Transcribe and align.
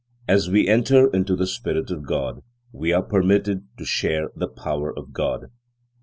As 0.27 0.49
we 0.49 0.67
enter 0.67 1.11
into 1.11 1.35
the 1.35 1.45
spirit 1.45 1.91
of 1.91 2.07
God, 2.07 2.41
we 2.71 2.91
are 2.91 3.03
permitted 3.03 3.67
to 3.77 3.85
share 3.85 4.31
the 4.35 4.47
power 4.47 4.91
of 4.97 5.13
God. 5.13 5.51